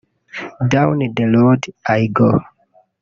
Down 0.67 0.97
The 1.15 1.25
Road 1.25 1.63
I 1.85 2.07
Go 2.07 2.39